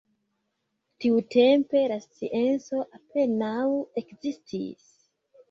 Tiutempe 1.03 1.81
la 1.91 1.99
scienco 2.05 2.81
apenaŭ 3.01 3.53
ekzistis. 4.03 4.91